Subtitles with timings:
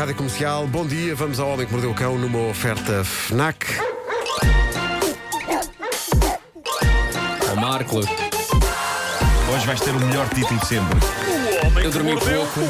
[0.00, 1.14] Rádio Comercial, bom dia.
[1.14, 3.66] Vamos ao Homem que Mordeu o Cão numa oferta FNAC.
[7.52, 10.98] Ó Marco, Hoje vais ter o melhor título de sempre.
[11.82, 12.60] Eu dormi pouco.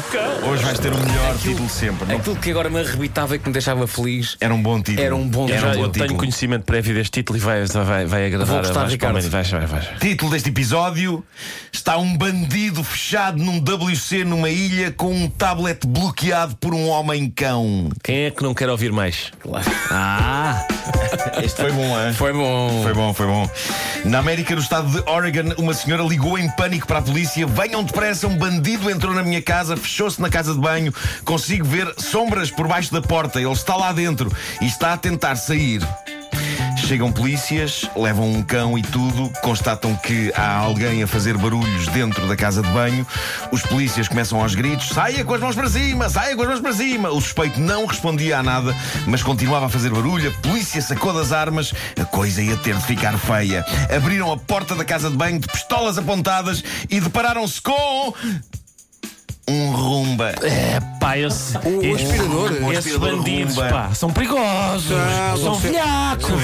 [0.49, 2.07] Hoje vais ter o melhor título de sempre.
[2.07, 4.37] Não- Aquilo que agora me arrebitava e que me deixava feliz.
[4.39, 5.05] Era um bom título.
[5.05, 5.69] Era um bom Era título.
[5.69, 6.19] um Já bom eu tenho título.
[6.19, 9.13] conhecimento prévio deste título e vai, vai, vai agradar Vou a gostar, Vasco Ricardo.
[9.21, 9.49] Palmeiras.
[9.51, 9.97] Vai, vai, vai.
[9.99, 11.23] Título deste episódio:
[11.71, 17.89] Está um bandido fechado num WC numa ilha com um tablet bloqueado por um homem-cão.
[18.03, 19.31] Quem é que não quer ouvir mais?
[19.89, 20.65] Ah!
[21.43, 22.13] Este foi bom, hein?
[22.13, 22.81] Foi bom.
[22.83, 23.49] Foi bom, foi bom.
[24.05, 27.45] Na América, no estado de Oregon, uma senhora ligou em pânico para a polícia.
[27.47, 30.93] Venham depressa, um bandido entrou na minha casa, fechou-se na casa de banho.
[31.25, 33.39] Consigo ver sombras por baixo da porta.
[33.39, 34.31] Ele está lá dentro
[34.61, 35.81] e está a tentar sair.
[36.91, 42.27] Chegam polícias, levam um cão e tudo, constatam que há alguém a fazer barulhos dentro
[42.27, 43.07] da casa de banho.
[43.49, 46.59] Os polícias começam aos gritos: saia com as mãos para cima, saia com as mãos
[46.59, 47.09] para cima.
[47.09, 48.75] O suspeito não respondia a nada,
[49.07, 50.31] mas continuava a fazer barulho.
[50.31, 53.63] A polícia sacou das armas, a coisa ia ter de ficar feia.
[53.95, 58.13] Abriram a porta da casa de banho de pistolas apontadas e depararam-se com.
[59.51, 60.33] Um rumba.
[60.43, 62.51] É, pá, esse, O esse- aspirador.
[62.51, 63.69] O esses aspirador bandidos, rumba.
[63.69, 64.91] pá, são perigosos.
[64.93, 66.41] Ah, são você- velhacos.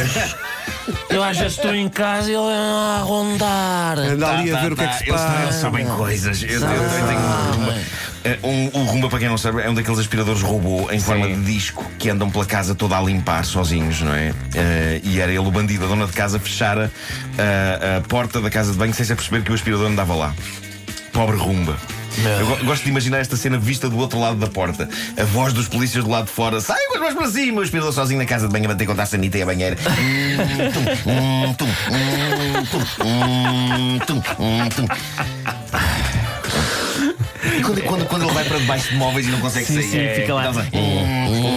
[1.09, 3.97] Eu às vezes estou em casa e ele a rondar.
[3.99, 4.97] Anda ali Tá, a ver tá, o que é que tá.
[4.97, 5.43] se Eles, passa.
[5.43, 6.43] eles sabem coisas.
[6.43, 7.75] Eu, eu também tenho um rumba.
[8.23, 11.27] Eh, Um, o rumba, para quem não sabe, é um daqueles aspiradores robô em forma
[11.27, 14.33] de disco que andam pela casa toda a limpar sozinhos, não é?
[14.55, 15.85] Eh, e era ele o bandido.
[15.85, 16.91] A dona de casa fechara
[17.37, 20.33] eh, a porta da casa de banho sem se perceber que o aspirador andava lá.
[21.13, 21.75] Pobre rumba.
[22.39, 24.89] Eu go- gosto de imaginar esta cena vista do outro lado da porta.
[25.17, 26.59] A voz dos polícias do lado de fora.
[26.59, 27.59] Sai com as mãos para cima!
[27.59, 29.77] O aspirador sozinho na casa de banho a bater contra a sanita e a banheira.
[29.87, 34.87] Hum, tum, hum, tum, hum, tum, hum, tum, hum, tum.
[37.57, 40.21] E quando, quando, quando ele vai para debaixo de móveis e não consegue sair, sim,
[40.21, 40.49] fica lá.
[40.73, 41.56] Hum,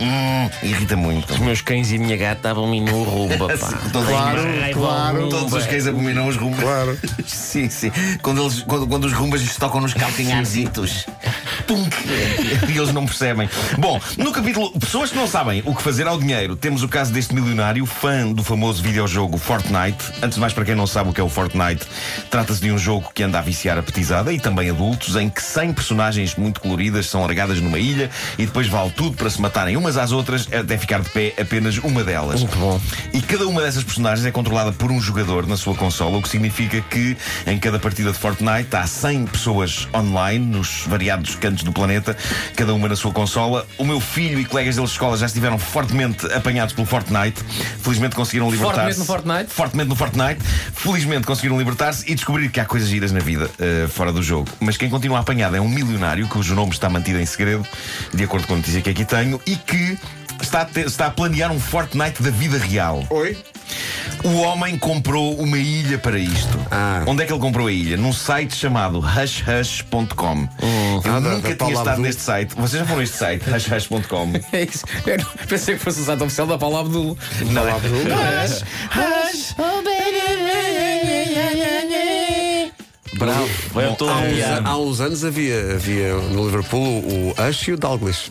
[0.00, 1.32] hum, irrita muito.
[1.32, 3.68] Os meus cães e a minha gata estavam-me no rumba, pá.
[3.92, 4.40] Todos, Claro,
[4.72, 5.28] claro.
[5.28, 6.60] todos os cães abominam os rumbas.
[6.60, 6.98] Claro.
[7.26, 7.90] Sim, sim.
[8.22, 11.06] Quando, eles, quando, quando os rumbas lhes tocam nos calcanharzitos.
[11.68, 11.94] Tunk!
[12.66, 13.48] E eles não percebem.
[13.76, 17.12] Bom, no capítulo Pessoas que não sabem o que fazer ao dinheiro, temos o caso
[17.12, 20.02] deste milionário, fã do famoso videojogo Fortnite.
[20.22, 21.86] Antes de mais, para quem não sabe o que é o Fortnite,
[22.30, 25.42] trata-se de um jogo que anda a viciar a petizada e também adultos, em que
[25.42, 29.76] 100 personagens muito coloridas são largadas numa ilha e depois vale tudo para se matarem
[29.76, 32.40] umas às outras até ficar de pé apenas uma delas.
[32.40, 32.80] Muito bom.
[33.12, 36.30] E cada uma dessas personagens é controlada por um jogador na sua consola, o que
[36.30, 37.14] significa que
[37.46, 42.16] em cada partida de Fortnite há 100 pessoas online nos variados cantos do planeta,
[42.56, 43.66] cada uma na sua consola.
[43.78, 47.42] O meu filho e colegas deles de escola já estiveram fortemente apanhados pelo Fortnite.
[47.82, 48.76] Felizmente conseguiram libertar-se.
[48.76, 49.52] Fortemente no Fortnite?
[49.54, 50.40] Fortemente no Fortnite.
[50.74, 54.48] Felizmente conseguiram libertar-se e descobrir que há coisas giras na vida eh, fora do jogo.
[54.60, 57.66] Mas quem continua apanhado é um milionário cujo nome está mantido em segredo,
[58.14, 59.98] de acordo com a notícia que aqui tenho, e que
[60.40, 63.04] está a, ter- está a planear um Fortnite da vida real.
[63.10, 63.36] Oi?
[64.24, 66.58] O homem comprou uma ilha para isto.
[66.70, 67.02] Ah.
[67.06, 67.96] Onde é que ele comprou a ilha?
[67.96, 70.48] Num site chamado hushhush.com.
[71.04, 72.04] Eu Ah, da- nunca da tinha Paula estado Abdul.
[72.04, 72.54] neste site.
[72.56, 74.32] Vocês já foram este site, hushhush.com?
[74.52, 74.84] É isso.
[75.06, 77.16] Eu pensei que fosse o site oficial da Paula Abdul.
[77.50, 77.72] Não é?
[77.74, 78.64] Hush,
[78.94, 79.54] Hush.
[83.18, 83.48] Bravo.
[83.92, 88.30] Estou Há uns, há uns anos havia, havia no Liverpool o Ush e o Dalglish.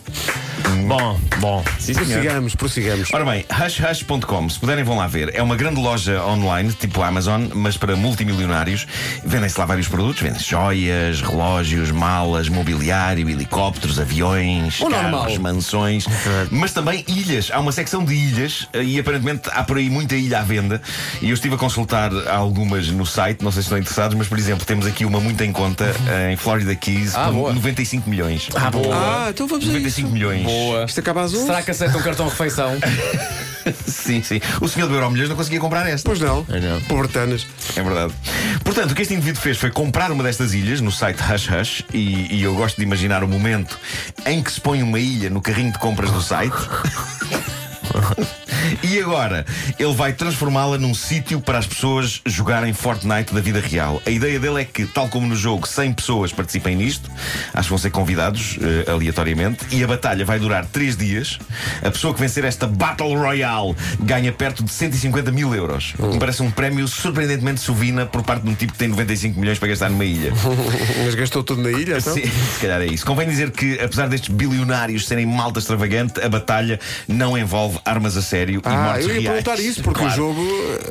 [0.86, 1.64] Bom, bom.
[1.78, 1.94] Sim.
[1.94, 3.08] Prossigamos, prossigamos.
[3.12, 5.34] Ora bem, hushhush.com, se puderem vão lá ver.
[5.34, 8.86] É uma grande loja online, tipo Amazon, mas para multimilionários.
[9.24, 15.38] Vendem-se lá vários produtos, vendem joias, relógios, malas, mobiliário, helicópteros, aviões, O carros, normal.
[15.40, 16.06] mansões,
[16.50, 17.50] mas também ilhas.
[17.52, 20.80] Há uma secção de ilhas e aparentemente há por aí muita ilha à venda.
[21.20, 24.38] E eu estive a consultar algumas no site, não sei se estão interessados, mas por
[24.38, 27.52] exemplo, temos aqui uma muito em conta eh, em Florida Keys Ah, por boa.
[27.54, 28.48] 95 milhões.
[28.54, 28.94] Ah, boa.
[28.94, 30.12] Ah, então vamos a 95 isso.
[30.14, 30.42] milhões.
[30.44, 30.84] Boa.
[30.84, 31.44] Isto acaba às 11?
[31.46, 32.72] Será que aceita um cartão refeição?
[33.86, 34.40] Sim, sim.
[34.62, 36.08] O senhor do Euromilhões não conseguia comprar esta.
[36.08, 36.46] Pois não.
[36.48, 36.80] Ai, não.
[36.82, 37.46] Pobretanas.
[37.76, 38.14] É verdade.
[38.64, 41.84] Portanto, o que este indivíduo fez foi comprar uma destas ilhas no site Hush Hush
[41.92, 43.78] e, e eu gosto de imaginar o momento
[44.24, 46.54] em que se põe uma ilha no carrinho de compras do site.
[48.82, 49.46] E agora,
[49.78, 54.00] ele vai transformá-la num sítio para as pessoas jogarem Fortnite da vida real.
[54.06, 57.10] A ideia dele é que, tal como no jogo, 100 pessoas participem nisto,
[57.54, 61.38] acho que vão ser convidados eh, aleatoriamente, e a batalha vai durar 3 dias.
[61.82, 65.94] A pessoa que vencer esta Battle Royale ganha perto de 150 mil euros.
[65.98, 69.58] Me parece um prémio surpreendentemente sovina por parte de um tipo que tem 95 milhões
[69.58, 70.32] para gastar numa ilha.
[71.04, 72.14] Mas gastou tudo na ilha, então?
[72.14, 73.04] Sim, se calhar é isso.
[73.04, 78.22] Convém dizer que, apesar destes bilionários serem malta extravagante, a batalha não envolve armas a
[78.22, 78.38] sério.
[78.38, 79.42] sério e Ah, mortes eu ia reais.
[79.44, 80.12] perguntar isso, porque Claro.
[80.12, 80.40] o jogo.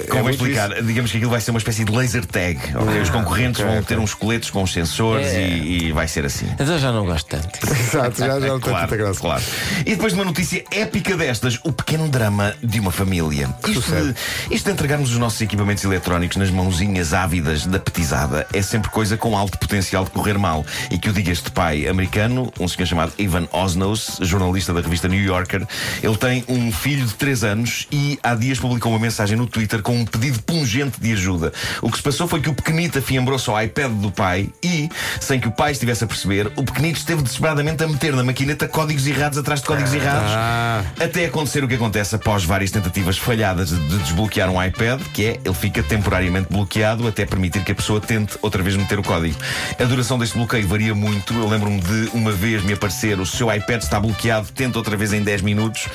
[0.02, 0.82] é Como muito explicar?
[0.84, 2.60] Digamos que aquilo vai ser uma espécie de laser tag.
[2.76, 3.02] ok?
[3.02, 3.96] Os concorrentes ok, vão ok.
[3.96, 5.48] ter uns coletes com os sensores É.
[5.48, 6.48] e, e vai ser assim.
[6.60, 7.48] Então já não gosto tanto.
[7.64, 7.74] isso.
[7.98, 9.20] Exato, já, já não tem tanta Claro, graça.
[9.22, 9.44] claro.
[9.82, 13.50] E depois de uma notícia épica destas, o pequeno drama de uma família.
[13.68, 14.16] Isto de,
[14.56, 19.16] isto de entregarmos os nossos equipamentos eletrónicos nas mãozinhas ávidas da petizada é sempre coisa
[19.16, 20.66] com alto potencial de correr mal.
[20.92, 25.08] E que o diga este pai americano, um senhor chamado Ivan Osnos, jornalista da revista
[25.08, 25.66] New Yorker.
[26.04, 29.82] Ele tem um filho de 3 anos e há dias publicou uma mensagem no Twitter
[29.82, 31.52] com um pedido pungente de ajuda.
[31.82, 34.90] O que se passou foi que o pequenito afiembrou-se ao iPad do pai e,
[35.20, 38.68] sem que o pai estivesse a perceber, o pequenito esteve desesperadamente a meter na maquineta
[38.68, 40.32] códigos errados atrás de códigos errados.
[40.32, 40.84] Ah.
[41.00, 45.26] Até acontecer o que acontece após várias tentativas falhadas de de desbloquear um iPad, que
[45.26, 49.04] é ele fica temporariamente bloqueado até permitir que a pessoa tente outra vez meter o
[49.04, 49.36] código.
[49.80, 51.34] A duração deste bloqueio varia muito.
[51.34, 55.14] Eu lembro-me de uma vez me aparecer o seu iPad está bloqueado, tenta outra vez
[55.14, 55.88] em 10 minutos.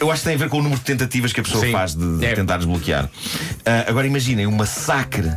[0.00, 1.72] Eu acho que tem a ver com o número de tentativas que a pessoa Sim.
[1.72, 2.34] faz de, de É.
[2.34, 3.08] tentar desbloquear.
[3.64, 5.32] Ah, agora imaginem o massacre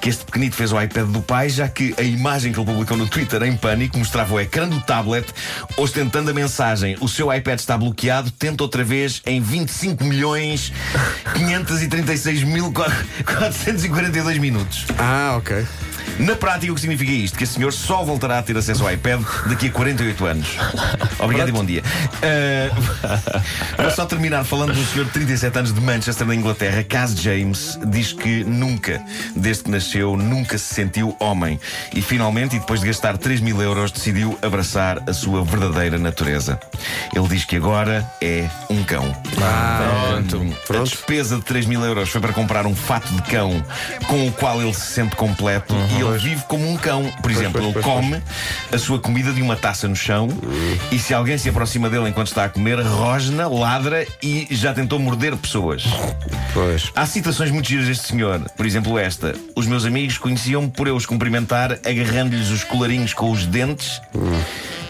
[0.00, 2.96] que este pequenito fez ao iPad do pai, já que a imagem que ele publicou
[2.96, 5.26] no Twitter em pânico mostrava o ecrã do tablet
[5.76, 10.72] ostentando a mensagem: O seu iPad está bloqueado, tenta outra vez em 25 milhões
[11.34, 14.86] 536 mil 442 minutos.
[14.98, 15.66] Ah, ok.
[16.20, 17.38] Na prática, o que significa isto?
[17.38, 20.48] Que a senhor só voltará a ter acesso ao iPad daqui a 48 anos.
[21.18, 21.82] Obrigado e bom dia.
[22.22, 23.42] Ah,
[23.82, 27.18] vou só terminar falando de um senhor de 37 anos de Manchester, na Inglaterra, Cas
[27.18, 29.02] James, diz que nunca,
[29.34, 31.58] desde que nasceu, nunca se sentiu homem.
[31.94, 36.60] E finalmente, e depois de gastar 3 mil euros, decidiu abraçar a sua verdadeira natureza.
[37.14, 39.10] Ele diz que agora é um cão.
[40.66, 40.82] Pronto.
[40.82, 43.64] A despesa de 3 mil euros foi para comprar um fato de cão
[44.06, 47.10] com o qual ele se sente completo e ele vive como um cão.
[47.22, 47.72] Por exemplo, Uhum.
[47.72, 48.22] pois, ele pois, come
[48.72, 50.28] a sua comida de uma taça no chão
[50.92, 54.98] e se alguém se aproxima dele enquanto está a comer, rosna, ladra e já tentou
[54.98, 55.84] morder pessoas.
[56.52, 56.90] Pois.
[56.94, 58.40] Há situações muito giras deste senhor.
[58.56, 59.34] Por exemplo, esta.
[59.56, 64.00] Os meus amigos conheciam-me por eu os cumprimentar agarrando-lhes os colarinhos com os dentes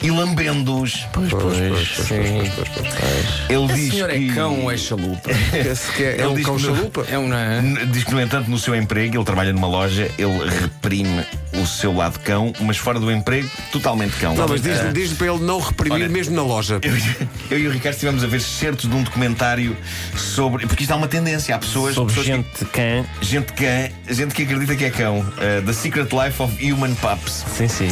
[0.02, 1.06] e lambendo-os.
[1.12, 3.50] Pois, pois, pois, pois, pois, pois, pois.
[3.50, 4.30] Ele Esse diz senhor que...
[4.30, 5.30] é cão ou é chalupa?
[5.70, 7.06] Esse que é, é Ele um diz cão que não- chalupa?
[7.10, 7.28] É um.
[7.28, 7.62] não é?
[7.92, 11.24] Diz que, no entanto, no seu emprego, ele trabalha numa loja, ele reprime
[11.54, 14.34] o seu lado cão, mas fora do emprego, totalmente cão.
[14.34, 16.78] Não, mas diz-lhe Ah, diz para ele não reprimir mesmo na loja.
[16.82, 16.92] eu,
[17.50, 19.76] eu e o Ricardo estivemos a ver certos de um documentário
[20.16, 20.66] sobre.
[20.66, 21.54] Porque isto há uma tendência.
[21.54, 21.94] Há pessoas.
[21.94, 23.04] Sobre pessoas gente de cã.
[23.20, 25.18] que, gente cã, gente que acredita que é cão.
[25.20, 27.44] Uh, The Secret Life of Human Pups.
[27.56, 27.88] Sim, sim.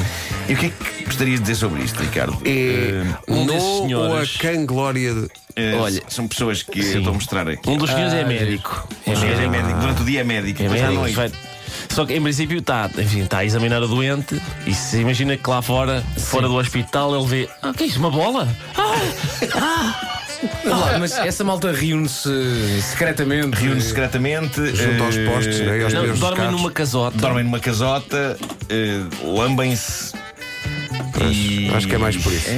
[0.48, 2.38] E o que é que gostarias de dizer sobre isto, Ricardo?
[2.44, 5.20] É um no desses ou a senhores- cã glória de...
[5.20, 7.68] Uh, olha, são pessoas que eu estou a mostrar aqui.
[7.68, 8.88] Um dos senhores é Ah, médico.
[9.06, 9.78] Um senhor é médico.
[9.80, 10.62] Durante o dia é médico.
[10.62, 10.92] É médico.
[10.92, 11.14] noite.
[11.16, 11.32] vai-
[11.88, 15.50] Só que em princípio está, enfim, está a examinar o doente e se imagina que
[15.50, 17.48] lá fora, fora do hospital, ele vê.
[17.60, 17.98] Ah, que é isso?
[17.98, 18.46] Uma bola?
[20.64, 22.30] Lá, mas essa malta reúne-se
[22.82, 23.56] secretamente.
[23.60, 24.64] Reúne-se secretamente.
[24.76, 25.82] Junto aos uh, postes, né?
[25.82, 27.16] Aos Não, dormem numa casota.
[27.18, 28.36] dormem numa casota,
[28.68, 30.12] eh, lambem-se.
[31.22, 31.70] E...
[31.74, 32.48] Acho que é mais por isso.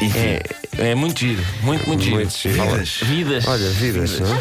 [0.00, 0.18] Enfim.
[0.18, 2.16] É, é muito giro, muito, muito giro.
[2.16, 2.54] Muito giro.
[2.62, 2.88] Vidas.
[3.02, 3.46] Vidas.
[3.48, 4.40] Olha, vidas, não é?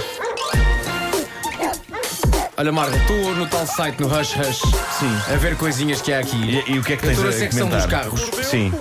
[2.57, 4.59] Olha, Marco, estou no tal site, no Hush Hush,
[4.99, 5.33] Sim.
[5.33, 6.35] a ver coisinhas que há aqui.
[6.67, 8.03] E, e o que é que Eu tens estou a na secção dos comentar?
[8.03, 8.21] carros.
[8.45, 8.73] Sim.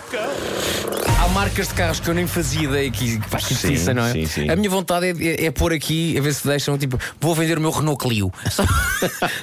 [1.28, 4.12] Há marcas de carros que eu nem fazia ideia que faz justiça, não é?
[4.12, 4.48] sim, sim.
[4.50, 7.58] A minha vontade é, é, é pôr aqui, a ver se deixam, tipo, vou vender
[7.58, 8.32] o meu Renault Clio.
[8.50, 8.64] Só,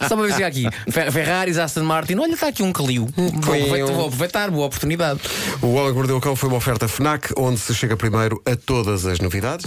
[0.08, 0.66] só para ver se há aqui.
[0.90, 3.08] Fer- Ferraris, Aston Martin, olha, está aqui um Clio.
[3.16, 5.20] Vou aproveitar, vou aproveitar, boa oportunidade.
[5.62, 9.20] O que Mordeu Cão foi uma oferta FNAC, onde se chega primeiro a todas as
[9.20, 9.66] novidades.